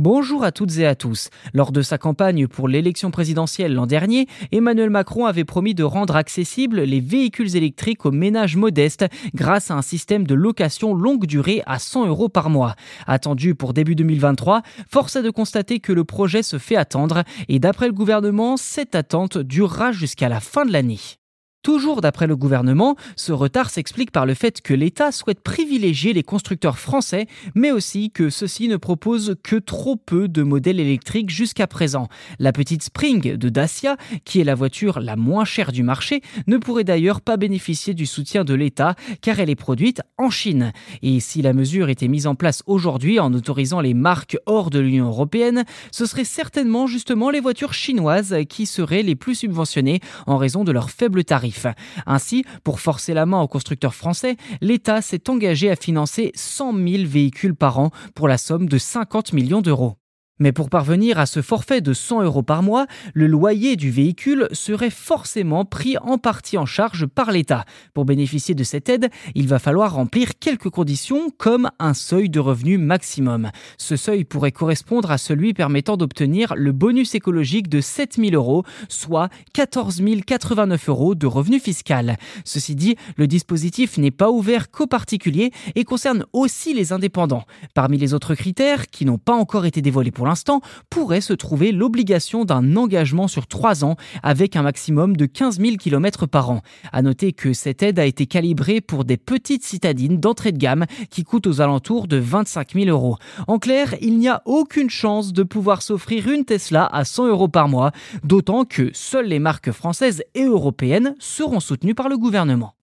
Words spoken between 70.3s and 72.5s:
quelques conditions comme un seuil de